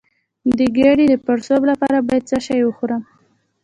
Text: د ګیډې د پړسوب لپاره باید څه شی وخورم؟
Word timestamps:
د 0.57 0.59
ګیډې 0.77 1.05
د 1.09 1.15
پړسوب 1.25 1.61
لپاره 1.71 1.97
باید 2.07 2.23
څه 2.29 2.37
شی 2.45 2.59
وخورم؟ 2.63 3.01